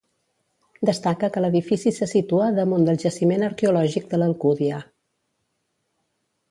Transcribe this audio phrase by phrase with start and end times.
[0.89, 4.83] Destaca que l'edifici se situa damunt del jaciment arqueològic de l'Alcúdia.